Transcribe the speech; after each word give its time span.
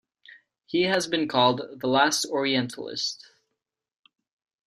He 0.65 0.85
has 0.85 1.05
been 1.05 1.27
called 1.27 1.79
"the 1.79 1.87
Last 1.87 2.25
Orientalist". 2.25 3.23